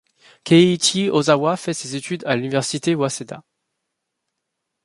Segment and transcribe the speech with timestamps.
[0.45, 3.43] Keiichi Ozawa fait ses études à l'université Waseda.